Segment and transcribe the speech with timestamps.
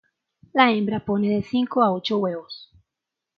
[0.59, 2.71] La hembra pone de cinco a ocho huevos.